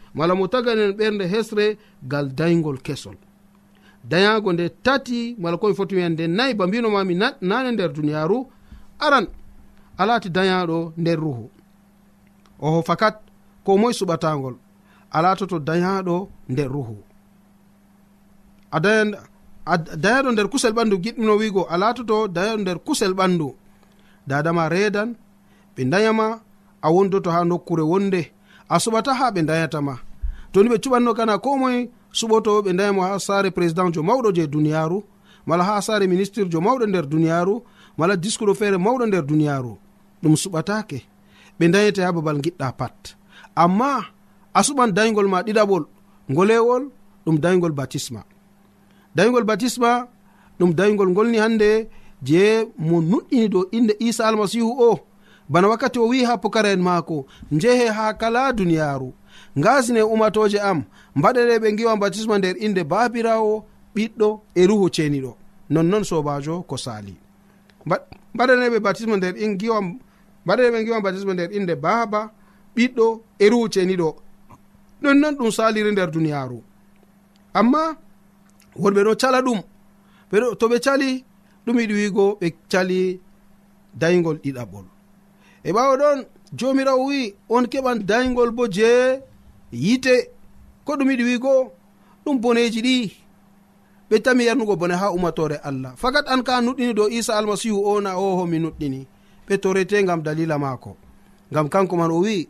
mala 0.13 0.35
mo 0.35 0.47
taganen 0.47 0.91
ɓernde 0.97 1.25
hesre 1.27 1.77
gal 2.03 2.27
daygol 2.35 2.77
kesol. 2.81 3.15
Dayago 4.03 4.53
nde 4.53 4.69
tati 4.83 5.35
mala 5.39 5.57
komi 5.57 5.75
foti 5.75 5.95
wiyan 5.95 6.13
nde 6.13 6.27
nayi 6.27 6.53
ba 6.53 6.67
mbinomami 6.67 7.15
nane 7.41 7.71
nder 7.71 7.93
duniyaru 7.93 8.47
aran 8.99 9.27
alati 9.97 10.29
dayaɗo 10.29 10.93
nder 10.97 11.19
ruhu. 11.19 11.49
Oho 12.61 12.81
fakat 12.81 13.15
ko 13.65 13.77
moye 13.77 13.93
suɓatagol 13.93 14.55
alatoto 15.11 15.59
dayaɗo 15.59 16.29
nder 16.49 16.69
ruhu. 16.71 16.97
A 18.71 18.79
dayaɗo 20.03 20.31
nder 20.31 20.47
kusel 20.49 20.73
ɓandu 20.73 20.95
giɗɗino 21.03 21.33
wigo 21.37 21.63
alatoto 21.69 22.27
dayaɗo 22.27 22.61
nder 22.61 22.79
kusel 22.79 23.13
ɓandu 23.13 23.53
dadama 24.27 24.69
redan 24.69 25.15
ɓe 25.75 25.83
dayama 25.91 26.41
a 26.81 26.87
wondoto 26.91 27.29
ha 27.31 27.43
nokkure 27.45 27.81
wonde. 27.83 28.31
a 28.73 28.79
suɓata 28.83 29.11
ha 29.19 29.25
ɓe 29.35 29.41
dayatama 29.49 29.93
toni 30.53 30.67
ɓe 30.71 30.77
cuɓanno 30.83 31.11
kana 31.17 31.33
ko 31.43 31.49
moye 31.61 31.79
suɓoto 32.19 32.51
ɓe 32.65 32.71
dayamo 32.77 33.01
ha 33.07 33.19
sare 33.27 33.49
président 33.51 33.89
jo 33.93 34.01
mawɗo 34.07 34.29
je 34.35 34.43
duniyaru 34.53 34.99
mala 35.45 35.63
ha 35.63 35.81
sare 35.81 36.05
ministre 36.07 36.41
jo 36.51 36.59
mawɗo 36.61 36.85
nder 36.87 37.05
duniyaru 37.11 37.55
mala 37.97 38.15
discours 38.15 38.57
feere 38.59 38.77
mawɗo 38.77 39.05
nder 39.07 39.23
duniyaru. 39.29 39.73
Ɗum 40.23 40.35
suɓatake. 40.43 40.99
Ɓe 41.59 41.65
dayete 41.73 41.99
ha 42.05 42.11
babal 42.15 42.37
giɗɗa 42.43 42.67
pat. 42.79 42.97
Amma 43.55 43.91
a 44.53 44.59
suɓan 44.67 44.91
daygol 44.97 45.27
ma 45.27 45.41
ɗiɗaɓol 45.45 45.83
ngolewol 46.31 46.83
ɗum 47.25 47.37
daygol 47.43 47.71
batisma 47.71 48.21
daygol 49.15 49.43
batisma 49.43 50.07
ɗum 50.59 50.71
daygol 50.79 51.09
ngolni 51.09 51.37
hande 51.43 51.69
je 52.23 52.43
mo 52.77 53.01
nuɗɗini 53.01 53.47
dow 53.49 53.63
inde 53.71 53.93
isa 53.99 54.27
almasihu 54.27 54.71
o. 54.89 54.99
bana 55.51 55.67
wakkati 55.71 55.99
o 55.99 56.07
wi 56.11 56.19
ha 56.27 56.33
pukara'en 56.37 56.81
maako 56.87 57.17
njehe 57.51 57.87
ha 57.97 58.13
kala 58.13 58.53
duniyaaru. 58.53 59.09
Ngasine 59.59 60.01
umatoje 60.01 60.59
am 60.59 60.79
mbaɗere 61.15 61.55
ɓe 61.61 61.67
giwa 61.77 61.93
batisma 62.01 62.35
nder 62.37 62.55
inde 62.65 62.83
babirawo 62.91 63.53
ɓiɗɗo 63.95 64.29
e 64.55 64.67
ruhu 64.69 64.87
ceniɗo 64.95 65.31
nonnon 65.73 66.03
sobajo 66.09 66.55
ko 66.69 66.75
sali 66.85 67.13
mbaɗaneɓe 68.35 68.77
batisma 68.85 69.15
nder 69.17 69.35
in 69.43 69.57
giwa 69.59 69.77
mbaɗaneɓe 70.45 70.79
giwa 70.85 71.01
batisma 71.05 71.33
nder 71.33 71.49
inde 71.57 71.75
baba 71.83 72.21
ɓiɗɗo 72.75 73.05
e 73.39 73.45
ruhu 73.51 73.67
ceniɗo 73.73 74.09
nonnon 75.01 75.33
ɗum 75.37 75.51
saliri 75.57 75.91
nder 75.91 76.09
duniyaru 76.13 76.59
amma 77.59 77.81
wonɓe 78.81 79.01
ɗo 79.07 79.13
cala 79.21 79.39
ɗum. 79.45 79.59
To 80.59 80.65
ɓe 80.71 80.77
cali 80.85 81.09
ɗum 81.65 81.77
yiɗi 81.79 81.93
wigo 81.99 82.25
ɓe 82.39 82.47
cali 82.71 83.19
daygol 83.99 84.37
ɗiɗaɓol. 84.43 84.85
e 85.63 85.69
ɓawo 85.75 85.93
ɗon 86.01 86.19
jomirawo 86.57 87.03
wi 87.09 87.35
on 87.49 87.65
keɓan 87.71 87.99
daygol 88.09 88.51
bo 88.51 88.67
je 88.67 89.21
yite. 89.71 90.15
Ko 90.85 90.95
ɗum 90.97 91.09
yiɗi 91.11 91.23
wigo 91.23 91.71
ɗum 92.25 92.39
boneji 92.41 92.81
ɗi. 92.81 92.95
Ɓe 94.09 94.19
tami 94.23 94.45
yarnugo 94.45 94.75
bone 94.75 94.95
ha 95.01 95.11
umatore 95.11 95.55
allah. 95.63 95.93
Fakat 95.95 96.25
an 96.27 96.43
ka 96.43 96.61
nuɗɗini 96.61 96.93
dow 96.93 97.07
isa 97.09 97.37
almasihu 97.37 97.79
o 97.85 98.01
na 98.01 98.17
oho 98.17 98.45
mi 98.47 98.57
nuɗɗini. 98.59 99.05
Ɓe 99.47 99.57
torete 99.61 100.03
gam 100.03 100.21
dalila 100.21 100.57
maako. 100.57 100.97
Gam 101.51 101.69
kanko 101.69 101.95
man 101.97 102.11
o 102.11 102.19
wi 102.19 102.47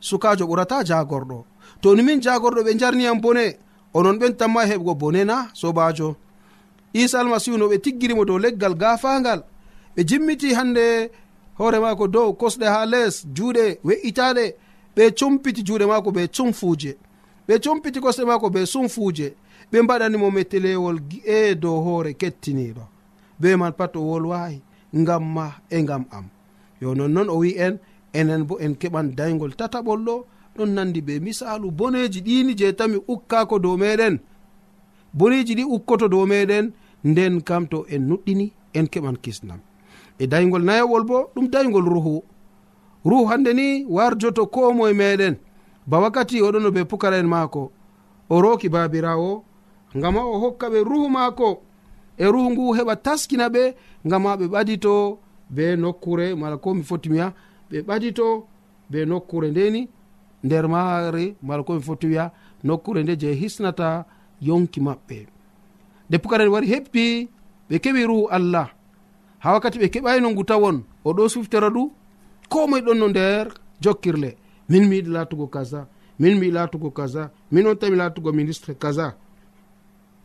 sukajo 0.00 0.44
ɓurata 0.46 0.84
jagorɗo. 0.84 1.44
To 1.80 1.94
ni 1.94 2.02
min 2.02 2.20
jagorɗo 2.20 2.60
ɓe 2.66 2.78
jarniyam 2.78 3.20
bone 3.20 3.56
onon 3.94 4.18
ɓen 4.18 4.36
tamma 4.36 4.66
heɓgo 4.66 4.94
bone 4.98 5.24
na 5.24 5.48
sobajo. 5.54 6.16
Isa 6.92 7.20
almasihu 7.20 7.56
no 7.58 7.68
ɓe 7.68 7.78
tiggirimo 7.80 8.24
dow 8.24 8.38
leggal 8.38 8.74
gafangal. 8.74 9.40
Ɓe 9.96 10.04
jimmiti 10.08 10.52
hande 10.54 11.10
hoore 11.58 11.78
maako 11.80 12.08
dow 12.08 12.32
kosɗe 12.32 12.66
ha 12.66 12.86
les 12.86 13.26
juuɗe 13.34 13.78
we'itaɗe 13.84 14.54
ɓe 14.96 15.10
cumpiti 15.18 15.62
juuɗe 15.66 15.86
maako 15.86 16.10
be 16.12 16.28
cumfuuje 16.28 16.96
ɓe 17.48 17.54
cumpiti 17.64 18.00
kosɗe 18.00 18.24
maako 18.24 18.50
be 18.50 18.66
sumfuuje 18.66 19.34
ɓe 19.72 19.82
mbaɗanimo 19.82 20.30
mettelewol 20.30 20.96
e 21.24 21.54
dow 21.54 21.80
hoore 21.84 22.12
kettiniɗo 22.20 22.84
be 23.40 23.56
man 23.56 23.72
pat 23.72 23.96
o 23.96 24.00
wolwayi 24.00 24.60
ngam 24.96 25.24
ma 25.34 25.46
e 25.70 25.82
ngam 25.82 26.04
am. 26.10 26.26
Yo 26.80 26.94
nonnoon 26.94 27.28
o 27.30 27.36
wi 27.38 27.50
en 27.58 27.78
enen 28.12 28.44
bo 28.48 28.58
en 28.58 28.74
keɓan 28.80 29.14
daygol 29.16 29.52
tataɓol 29.58 30.00
ɗo 30.06 30.14
ɗon 30.56 30.70
nandi 30.74 31.00
be 31.06 31.20
misalu 31.20 31.70
boneji 31.70 32.20
ɗini 32.26 32.54
je 32.58 32.72
tami 32.72 32.96
ukkako 33.08 33.58
dow 33.58 33.76
meɗen 33.76 34.18
boneji 35.12 35.54
ɗi 35.58 35.64
ukkoto 35.64 36.08
dow 36.08 36.26
meɗen 36.26 36.72
nden 37.04 37.42
kam 37.42 37.66
to 37.68 37.86
en 37.88 38.02
nuɗɗini 38.08 38.52
en 38.74 38.86
keɓan 38.92 39.16
kisnam. 39.24 39.60
e 40.18 40.26
daygol 40.26 40.62
nayowol 40.64 41.04
bo 41.04 41.30
ɗum 41.34 41.48
daygol 41.50 41.84
ruhu. 41.84 42.22
Ruhu 43.04 43.24
hande 43.26 43.52
ni 43.54 43.84
warjoto 43.88 44.46
ko 44.46 44.72
moye 44.72 44.92
meɗen. 44.92 45.36
Ba 45.86 45.98
wakkati 46.00 46.42
oɗono 46.42 46.70
be 46.70 46.84
pukara 46.84 47.18
en 47.18 47.26
maako. 47.28 47.72
O 48.28 48.40
roki 48.40 48.68
babirawo 48.68 49.44
ngama 49.96 50.20
o 50.20 50.38
hokka 50.38 50.66
ɓe 50.68 50.84
ruhu 50.84 51.08
maako. 51.08 51.62
E 52.18 52.24
ruhu 52.24 52.50
ngu 52.50 52.74
heɓa 52.76 52.96
taskina 52.96 53.48
ɓe 53.48 53.74
ngama 54.06 54.36
ɓe 54.36 54.46
ɓadito 54.48 55.18
be 55.50 55.76
nokkure 55.76 56.34
mala 56.34 56.56
ko 56.56 56.74
mi 56.74 56.82
foti 56.82 57.08
wiya 57.10 57.32
ɓe 57.70 57.82
ɓadito 57.86 58.44
be 58.90 59.04
nokkure 59.04 59.50
ndeni 59.50 59.88
nder 60.44 60.68
maare 60.68 61.36
mala 61.42 61.62
ko 61.62 61.74
mi 61.74 61.82
foti 61.82 62.06
wiya 62.06 62.32
nokkure 62.64 63.02
nde 63.02 63.16
je 63.16 63.32
hisnata 63.34 64.04
yonki 64.40 64.80
maɓɓe. 64.80 65.26
Nde 66.08 66.18
pukaren 66.18 66.48
wari 66.48 66.66
heppi 66.66 67.28
ɓe 67.70 67.78
keɓi 67.78 68.06
ruhu 68.06 68.26
allah. 68.30 68.75
ha 69.38 69.52
wakkati 69.52 69.78
ɓe 69.78 69.88
keɓayno 69.92 70.30
ngu 70.30 70.44
tawon 70.44 70.76
oɗo 71.04 71.28
suftera 71.28 71.68
ɗu 71.74 71.82
ko 72.48 72.66
moye 72.68 72.82
ɗon 72.82 72.98
no 72.98 73.08
nder 73.08 73.48
jokkirle. 73.80 74.36
Min 74.68 74.88
mi 74.88 74.96
yiɗi 74.96 75.10
latugo 75.10 75.46
kaza 75.46 75.86
min 76.18 76.34
mi 76.38 76.46
yiɗi 76.46 76.54
latugo 76.54 76.90
kaza 76.90 77.30
min 77.52 77.66
on 77.66 77.76
tami 77.76 77.96
latugo 77.96 78.32
ministre 78.32 78.74
kaza. 78.74 79.14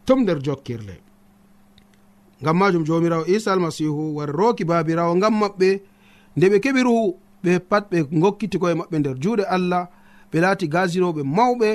Tom 0.06 0.20
nder 0.22 0.40
jokkirle. 0.42 0.96
Ngam 2.42 2.58
majum 2.58 2.84
jomirawo 2.86 3.26
isa 3.28 3.54
almasihu 3.54 4.16
wari 4.18 4.32
roki 4.32 4.64
babirawo 4.66 5.16
ngam 5.16 5.34
maɓɓe 5.42 5.70
nde 6.38 6.46
ɓe 6.50 6.58
keɓi 6.64 6.82
ruhu 6.84 7.18
ɓe 7.44 7.60
pat 7.70 7.84
ɓe 7.92 7.98
gokkiti 8.22 8.58
koye 8.60 8.74
maɓɓe 8.76 8.98
nder 9.00 9.16
juuɗe 9.22 9.44
allah 9.56 9.88
ɓe 10.32 10.38
laati 10.42 10.68
gasinoɓe 10.68 11.22
mawɓe 11.24 11.70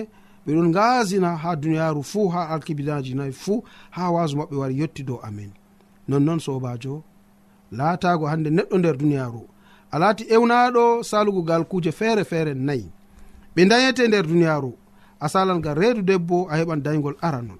ɓeɗon 0.46 0.70
gasina 0.72 1.36
ha 1.36 1.56
duniyaru 1.56 2.02
fuu 2.02 2.28
ha 2.28 2.48
alkibinaji 2.54 3.14
nayi 3.14 3.32
fuu 3.32 3.62
ha 3.90 4.10
wasu 4.10 4.36
maɓɓe 4.36 4.54
wari 4.56 4.74
yetti 4.80 5.02
dow 5.04 5.20
amin. 5.22 5.50
Nonnoon 6.08 6.40
sobajo 6.40 7.02
laatago 7.78 8.26
hande 8.26 8.50
neɗɗo 8.50 8.76
nder 8.78 8.96
duniyaru 8.96 9.42
a 9.90 9.98
laati 9.98 10.24
ewnaɗo 10.34 11.02
salugugal 11.02 11.64
kuje 11.64 11.92
feere 11.92 12.24
feere 12.24 12.54
nayi. 12.54 12.86
Ɓe 13.56 13.62
dayete 13.70 14.08
nder 14.08 14.26
duniyaru 14.26 14.72
a 15.20 15.28
salan 15.28 15.58
ngal 15.58 15.74
reedu 15.80 16.02
debbo 16.02 16.46
a 16.50 16.56
heɓan 16.58 16.82
daygol 16.82 17.16
aranol. 17.26 17.58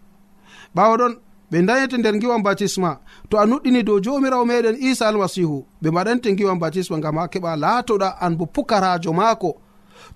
Ɓawa 0.75 0.97
ɗon 1.01 1.15
ɓe 1.51 1.63
dayete 1.67 1.97
nder 1.99 2.15
giwan 2.21 2.43
batisma 2.43 2.99
to 3.31 3.39
a 3.39 3.45
nuɗɗini 3.47 3.83
dow 3.85 3.99
jomirawo 4.05 4.45
meɗen 4.45 4.77
isa 4.81 5.09
almasihu 5.09 5.65
ɓe 5.83 5.89
mbaɗante 5.91 6.37
giwan 6.37 6.59
batisma 6.59 6.99
ngam 6.99 7.17
ha 7.19 7.27
keɓa 7.33 7.57
laatoɗa 7.63 8.09
an 8.21 8.37
bo 8.37 8.45
pukarajo 8.47 9.13
maako. 9.13 9.51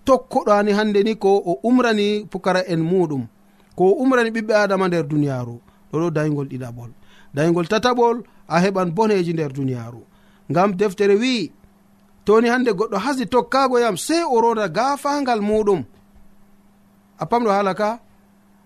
Tokkoɗani 0.04 0.72
hande 0.72 1.02
ni 1.02 1.14
ko 1.16 1.28
o 1.46 1.52
umrani 1.68 2.26
pukara 2.30 2.60
en 2.66 2.80
muɗum 2.90 3.26
ko 3.76 3.84
o 3.84 3.92
umrani 4.02 4.30
ɓiɓɓe 4.30 4.54
adama 4.54 4.88
nder 4.88 5.04
duniyaru 5.08 5.60
ɗoɗo 5.92 6.10
daygol 6.10 6.46
ɗiɗaɓol. 6.48 6.90
daygol 7.34 7.66
tataɓol 7.72 8.16
a 8.48 8.56
heɓan 8.62 8.90
boneji 8.96 9.32
nder 9.32 9.52
duniyaru 9.52 10.00
ngam 10.50 10.70
deftere 10.78 11.14
wi'i 11.22 11.52
toni 12.24 12.48
hande 12.48 12.70
goɗɗo 12.78 12.96
hasi 13.04 13.24
tokkago 13.26 13.76
yam 13.84 13.96
sey 13.96 14.22
o 14.34 14.40
roda 14.40 14.68
gafangal 14.68 15.40
muɗum. 15.48 15.80
A 17.18 17.24
pamɗo 17.30 17.50
hala 17.56 17.74
ka 17.74 17.88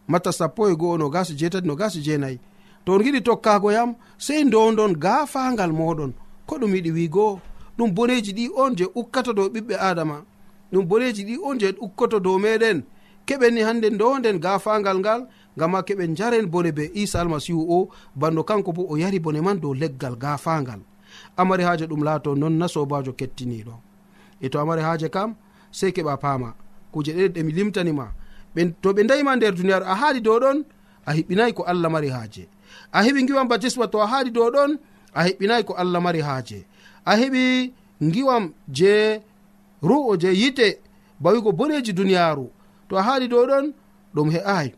matta 0.09 0.33
sappo 0.33 0.69
e 0.71 0.75
go'o 0.81 0.97
no 0.99 1.09
gasi 1.15 1.33
jeetati 1.39 1.67
no 1.67 1.75
gasi 1.77 1.99
jeenayi 2.07 2.39
to 2.85 2.93
on 2.93 3.03
giɗi 3.05 3.21
tokkago 3.23 3.69
yam 3.73 3.91
sey 4.19 4.45
ndondon 4.45 4.93
gafangal 5.05 5.73
moɗon 5.73 6.13
ko 6.47 6.55
ɗum 6.61 6.73
yiɗi 6.75 6.91
wigo 6.97 7.41
ɗum 7.79 7.91
boneji 7.95 8.33
ɗi 8.33 8.45
on 8.63 8.77
je 8.77 8.85
ukkata 8.95 9.33
dow 9.33 9.49
ɓiɓɓe 9.49 9.75
adama 9.89 10.17
ɗum 10.73 10.85
boneji 10.89 11.23
ɗi 11.25 11.35
on 11.49 11.59
je 11.61 11.69
ukkoto 11.81 12.21
dow 12.21 12.39
meɗen 12.39 12.83
keɓenni 13.27 13.61
hande 13.63 13.89
ndonden 13.91 14.39
gafangal 14.45 14.99
ngal 15.01 15.21
ngam 15.57 15.71
ma 15.71 15.83
keɓe 15.83 16.05
jaren 16.17 16.47
bone 16.47 16.73
be 16.73 16.91
isa 16.95 17.21
almasihu 17.21 17.63
o 17.77 17.89
bando 18.17 18.43
kanko 18.45 18.73
bo 18.73 18.83
o 18.91 18.97
yari 18.97 19.19
bone 19.21 19.41
man 19.41 19.61
dow 19.61 19.73
leggal 19.75 20.17
gafangal. 20.17 20.81
Amari 21.37 21.63
haaje 21.65 21.87
ɗum 21.87 22.03
laato 22.05 22.35
non 22.35 22.59
na 22.59 22.67
sobajo 22.69 23.13
kettiniɗo. 23.13 23.75
E 24.41 24.49
to 24.49 24.59
amari 24.61 24.83
haaje 24.83 25.09
kam 25.09 25.35
sey 25.71 25.91
keɓa 25.93 26.17
paama. 26.23 26.55
Kuje 26.93 27.13
ɗe 27.15 27.29
ɗemi 27.35 27.53
limtanima. 27.53 28.07
To 28.83 28.93
ɓe 28.93 29.03
dayima 29.09 29.37
nder 29.37 29.55
duniyaru 29.55 29.85
a 29.87 29.95
haali 29.95 30.21
dow 30.21 30.39
ɗon 30.41 30.65
a 31.07 31.13
hiɓɓinayi 31.17 31.53
ko 31.55 31.63
allah 31.63 31.91
mari 31.91 32.09
haaje. 32.09 32.49
A 32.93 33.03
heɓi 33.05 33.27
giwam 33.27 33.49
batisma 33.49 33.87
to 33.89 33.99
a 34.03 34.07
haali 34.07 34.31
dow 34.31 34.51
ɗon 34.51 34.79
a 35.15 35.21
hiɓɓinayi 35.27 35.65
ko 35.65 35.75
allah 35.75 36.01
mari 36.03 36.21
haaje. 36.21 36.67
A 37.05 37.13
heɓi 37.17 37.73
giwam 38.13 38.53
je 38.69 39.21
ru'o 39.83 40.17
je 40.21 40.29
yite 40.35 40.81
bawigo 41.21 41.53
boneji 41.53 41.93
duniyaaru. 41.93 42.51
To 42.89 42.97
a 42.97 43.03
haali 43.03 43.29
dow 43.29 43.47
ɗon 43.47 43.73
ɗum 44.15 44.31
he'ayi 44.35 44.75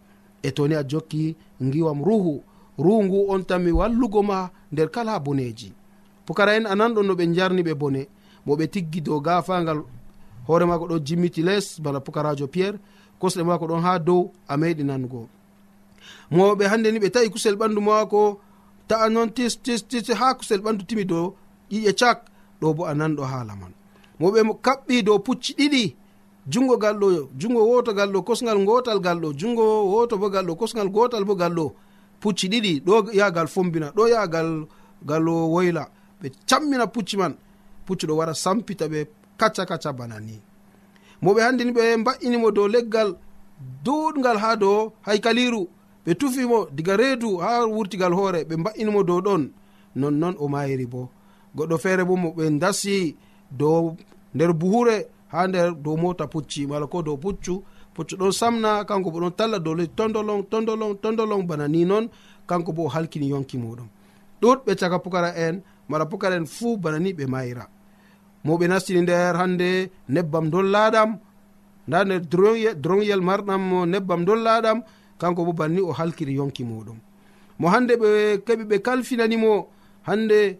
e 0.46 0.50
toni 0.56 0.74
a 0.74 0.82
jokki 0.90 1.36
giwam 1.72 1.98
ruhu 2.04 2.42
ruhu 2.78 3.04
ngu 3.04 3.18
on 3.32 3.42
tanmi 3.48 3.72
wallugo 3.72 4.22
ma 4.22 4.50
nder 4.72 4.88
kala 4.90 5.18
boneji. 5.18 5.72
Pukara 6.26 6.52
en 6.56 6.66
ananɗon 6.66 7.06
no 7.06 7.14
ɓe 7.14 7.24
jarni 7.34 7.62
ɓe 7.62 7.74
bone 7.74 8.02
mo 8.46 8.52
ɓe 8.58 8.66
tiggi 8.72 9.00
dow 9.00 9.20
gafangal. 9.20 9.80
Hoore 10.46 10.64
mako 10.66 10.84
ɗo 10.90 10.96
jimmiti 11.06 11.42
les 11.42 11.80
bana 11.82 12.00
pukarajo 12.00 12.46
pierre 12.54 12.78
kosɗe 13.20 13.42
mako 13.44 13.66
ɗon 13.66 13.82
ha 13.82 13.98
dow 13.98 14.30
a 14.48 14.56
meɗi 14.56 14.84
nango. 14.84 15.28
Mowoɓe 16.30 16.64
hande 16.70 16.88
ni 16.92 16.98
ɓe 16.98 17.10
tawi 17.10 17.30
kusel 17.30 17.56
ɓandu 17.56 17.80
mako 17.80 18.40
ta'a 18.88 19.08
non 19.08 19.28
tis 19.36 19.56
tis 19.62 19.82
tis 19.88 20.06
ha 20.20 20.34
kusel 20.34 20.60
ɓandu 20.60 20.84
timi 20.86 21.04
dow 21.04 21.34
ƴiƴe 21.70 21.92
cak 22.00 22.18
ɗo 22.60 22.74
bo 22.74 22.84
a 22.86 22.94
nanɗo 22.94 23.22
haala 23.24 23.54
man. 23.56 23.72
Moɓe 24.20 24.40
kaɓɓi 24.62 25.02
dow 25.02 25.18
pucci 25.18 25.52
ɗiɗi 25.58 25.96
jungo 26.48 26.76
gal 26.76 26.96
ɗo 26.98 27.28
jungo 27.38 27.60
woto 27.66 27.92
gal 27.94 28.10
ɗo 28.12 28.22
kosgal 28.22 28.64
gotal 28.64 29.00
gal 29.00 29.18
ɗo 29.20 29.32
jungo 29.36 29.64
woto 29.92 30.16
bo 30.18 30.30
gal 30.30 30.46
ɗo 30.46 30.54
kosgal 30.56 30.88
gotal 30.88 31.24
bo 31.24 31.34
gal 31.34 31.52
ɗo 31.54 31.72
pucci 32.20 32.48
ɗiɗi 32.48 32.80
ɗo 32.86 33.12
yahgal 33.12 33.48
fombina 33.48 33.90
ɗo 33.96 34.08
yahgal 34.08 34.66
gal 35.02 35.28
woyla 35.28 35.88
ɓe 36.22 36.30
cammina 36.48 36.86
pucci 36.86 37.16
man 37.16 37.34
pucci 37.86 38.06
ɗo 38.06 38.14
wara 38.16 38.34
sampita 38.34 38.86
ɓe 38.88 39.06
kacca 39.36 39.66
kacca 39.66 39.92
bana 39.92 40.20
ni. 40.20 40.40
Mo 41.22 41.34
ɓe 41.34 41.40
handini 41.42 41.72
ɓe 41.72 41.96
mba'inimo 41.96 42.50
dow 42.50 42.68
leggal 42.68 43.16
duɗgal 43.84 44.38
ha 44.38 44.56
dow 44.56 44.92
haykaliru 45.02 45.68
ɓe 46.06 46.14
tufimo 46.14 46.66
diga 46.72 46.96
reedu 46.96 47.38
ha 47.38 47.66
wurtigal 47.66 48.12
hoore 48.14 48.44
ɓe 48.44 48.56
mba'inimo 48.56 49.02
dow 49.02 49.20
ɗon 49.20 49.50
nonnon 49.96 50.34
o 50.38 50.48
mayiri 50.48 50.86
bo. 50.86 51.10
Goɗɗo 51.56 51.78
feere 51.78 52.04
bo 52.04 52.16
mo 52.16 52.28
ɓe 52.36 52.58
dasi 52.58 53.16
dow 53.50 53.96
nder 54.34 54.52
buhure 54.52 55.08
ha 55.28 55.46
nder 55.46 55.74
dow 55.74 55.96
mota 55.96 56.26
pucci 56.26 56.66
mala 56.66 56.86
ko 56.86 57.02
dow 57.02 57.16
puccu. 57.16 57.62
Puccu 57.94 58.16
ɗon 58.16 58.32
samna 58.32 58.84
kanko 58.84 59.10
bo 59.10 59.20
ɗon 59.20 59.34
talla 59.36 59.58
dow 59.58 59.74
leydi 59.74 59.94
tondolon 59.94 60.42
tondolon 60.50 60.94
tondolon 60.96 61.42
bana 61.46 61.68
ni 61.68 61.84
noon 61.84 62.08
kanko 62.46 62.72
bo 62.72 62.88
halkini 62.88 63.28
yonki 63.28 63.58
muɗum. 63.58 63.88
Ɗuɗɓe 64.40 64.76
caka 64.76 64.98
pukara 64.98 65.30
en 65.36 65.62
mala 65.88 66.06
pukara 66.06 66.36
en 66.36 66.46
fuu 66.46 66.76
bana 66.76 66.98
ni 66.98 67.12
ɓe 67.12 67.26
mayira 67.26 67.68
moɓe 68.44 68.68
nastini 68.68 69.00
nder 69.02 69.36
hande 69.36 69.90
nebbam 70.08 70.50
dollaɗam 70.50 71.18
nda 71.88 72.04
nder 72.04 72.20
droyel 72.76 73.20
marɗam 73.20 73.86
nebbam 73.86 74.24
dollaɗam 74.24 74.82
kanko 75.18 75.44
bo 75.44 75.52
banni 75.52 75.80
o 75.80 75.92
halkiri 75.92 76.34
yonki 76.34 76.64
muɗum. 76.64 76.98
Mo 77.58 77.68
hande 77.68 77.96
ɓe 77.96 78.38
keɓi 78.46 78.64
ɓe 78.70 78.76
kalfinanimo 78.82 79.68
hande 80.02 80.58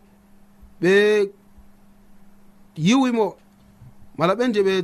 ɓe 0.81 0.93
yiwimo 2.77 3.37
mala 4.19 4.35
ɓen 4.39 4.53
je 4.55 4.61
ɓe 4.69 4.75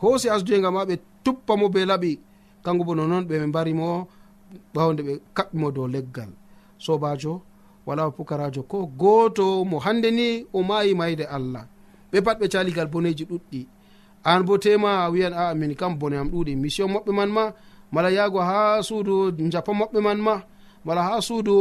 hoosi 0.00 0.26
asduyega 0.34 0.70
ma 0.76 0.82
ɓe 0.88 0.94
tuppa 1.24 1.52
mo 1.60 1.66
be 1.74 1.80
laɓi. 1.90 2.12
Kanko 2.64 2.82
bo 2.86 2.92
nonoon 2.94 3.24
ɓe 3.28 3.34
ɓe 3.40 3.46
mbari 3.50 3.72
mo 3.80 3.88
ɓawde 4.74 5.00
ɓe 5.06 5.12
kaɓɓi 5.36 5.56
mo 5.60 5.68
dow 5.76 5.86
leggal. 5.94 6.30
Sobajo 6.84 7.32
wala 7.86 8.02
pukarajo 8.16 8.62
ko 8.70 8.78
gooto 9.00 9.64
mo 9.70 9.76
hande 9.84 10.08
ni 10.18 10.26
o 10.52 10.62
mayi 10.68 10.92
mayde 11.00 11.24
allah. 11.36 11.64
Ɓe 12.12 12.18
pat 12.24 12.36
ɓe 12.40 12.46
caligal 12.52 12.88
boneji 12.92 13.24
ɗuɗɗi. 13.30 13.60
An 14.24 14.40
bo 14.46 14.54
tema 14.58 14.90
a 15.04 15.10
wiyan 15.12 15.34
a 15.34 15.54
min 15.54 15.74
kam 15.74 15.92
bone 15.98 16.14
am 16.16 16.28
ɗuɗi. 16.32 16.52
Mission 16.62 16.88
maɓɓe 16.94 17.12
man 17.18 17.30
ma 17.36 17.44
mala 17.92 18.08
yahgo 18.16 18.38
ha 18.48 18.82
suudu 18.88 19.14
japa 19.52 19.72
maɓɓe 19.80 19.98
man 20.06 20.18
ma 20.26 20.34
mala 20.86 21.02
ha 21.08 21.20
suudu 21.20 21.54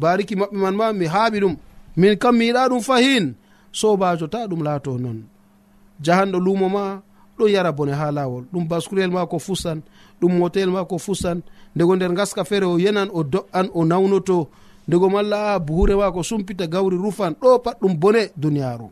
bariki 0.00 0.34
maɓɓe 0.40 0.56
man 0.64 0.74
ma 0.80 0.86
mi 0.92 1.06
haaɓi 1.06 1.38
ɗum. 1.44 1.54
Min 1.96 2.16
kam 2.22 2.34
mi 2.38 2.44
yiɗa 2.48 2.68
ɗum 2.70 2.80
fahin. 2.88 3.24
Sobajo 3.72 4.26
ta 4.32 4.46
ɗum 4.50 4.62
laato 4.66 4.98
noon 4.98 5.18
jahanɗo 6.04 6.38
lumo 6.38 6.68
ma 6.68 7.02
ɗon 7.38 7.50
yara 7.50 7.72
bone 7.72 7.92
ha 7.92 8.10
lawol 8.12 8.44
ɗum 8.52 8.64
bascurel 8.68 9.10
ma 9.10 9.26
ko 9.26 9.38
fusan 9.38 9.82
ɗum 10.20 10.32
motel 10.38 10.70
ma 10.70 10.84
ko 10.84 10.98
fusan. 10.98 11.42
Ndego 11.74 11.96
nder 11.96 12.12
gaska 12.12 12.44
feere 12.44 12.66
o 12.66 12.78
yenan 12.78 13.08
o 13.12 13.22
do'an 13.22 13.70
o 13.74 13.84
nawnoto. 13.84 14.48
Ndego 14.88 15.08
malla 15.10 15.54
a 15.54 15.58
buhure 15.60 15.94
ma 15.96 16.10
ko 16.12 16.22
sumpita 16.22 16.66
gawri 16.66 16.96
rufan 16.96 17.32
ɗo 17.40 17.58
pat 17.64 17.76
ɗum 17.80 17.94
bone 18.00 18.30
duniyaru 18.36 18.90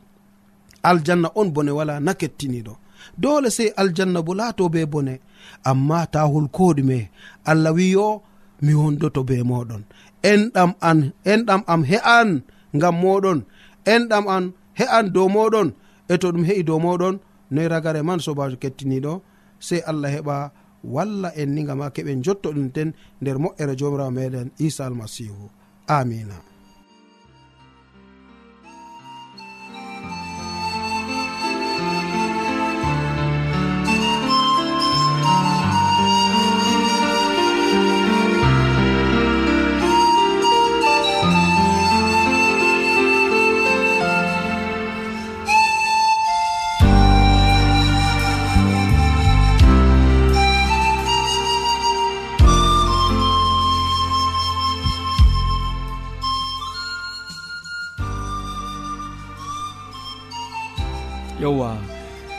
aljanna 0.90 1.28
on 1.34 1.48
bone 1.54 1.70
wala 1.78 1.94
na 2.06 2.12
kettiniɗo 2.20 2.74
dole 3.22 3.48
sey 3.56 3.68
aljanna 3.80 4.20
bo 4.26 4.32
laato 4.38 4.64
be 4.74 4.80
bone 4.92 5.14
amma 5.70 5.98
ta 6.12 6.20
holkoɗume 6.32 6.98
allah 7.50 7.72
wi 7.76 7.86
yo 7.96 8.08
mi 8.64 8.72
wondoto 8.80 9.20
be 9.28 9.36
moɗon 9.50 9.82
enɗam 10.30 10.70
an 10.88 10.98
enɗam 11.32 11.62
am 11.72 11.82
he'an 11.90 12.28
ngam 12.76 12.94
moɗon 13.02 13.38
enɗam 13.94 14.24
an 14.34 14.44
he'an 14.78 15.04
dow 15.14 15.28
moɗon 15.36 15.68
e 16.08 16.18
to 16.18 16.32
ɗum 16.32 16.44
heƴi 16.48 16.62
dow 16.64 16.78
moɗon 16.78 17.18
noyi 17.50 17.68
ragare 17.68 18.02
man 18.02 18.20
sobajo 18.20 18.56
kettiniɗo 18.62 19.12
sey 19.58 19.80
allah 19.90 20.10
heɓa 20.16 20.36
walla 20.84 21.28
en 21.36 21.54
ni 21.54 21.64
gam 21.64 21.80
ha 21.80 21.90
keɓen 21.90 22.22
jotto 22.24 22.48
ɗum 22.52 22.70
ten 22.74 22.92
nder 23.20 23.36
moƴƴere 23.38 23.74
jomirawo 23.78 24.10
meɗen 24.10 24.50
isa 24.58 24.86
almasihu. 24.86 25.50
Amina. 25.88 26.34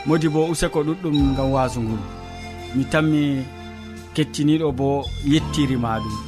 modi 0.08 0.28
bo 0.34 0.40
useko 0.52 0.78
ɗuɗɗum 0.86 1.16
gam 1.36 1.48
wasu 1.54 1.80
ngol 1.84 2.02
mi 2.74 2.82
tammi 2.92 3.22
kettiniɗo 4.14 4.68
bo 4.78 4.88
yettirima 5.32 5.90
ɗum. 6.02 6.27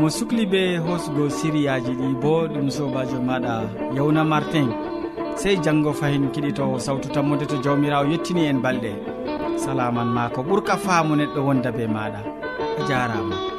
mo 0.00 0.08
sukli 0.10 0.46
be 0.46 0.76
hosgo 0.78 1.30
siriyaji 1.30 1.92
ɗi 2.00 2.08
bo 2.22 2.46
ɗum 2.52 2.70
sobajo 2.70 3.18
maɗa 3.28 3.54
yawna 3.96 4.24
martin. 4.24 4.68
Sey 5.36 5.56
janggo 5.64 5.92
fayin 5.92 6.30
kiɗitowo 6.32 6.78
sawtu 6.78 7.08
tammode 7.14 7.46
to 7.46 7.56
jawmirawo 7.64 8.04
yettini 8.10 8.46
en 8.50 8.60
balɗe. 8.62 8.92
Salaman 9.56 10.08
ma 10.08 10.28
ko 10.34 10.42
ɓurka 10.42 10.76
faamu 10.76 11.14
neɗɗo 11.16 11.40
wonda 11.46 11.70
be 11.72 11.84
maɗa. 11.86 12.20
A 12.78 12.82
jarama. 12.88 13.51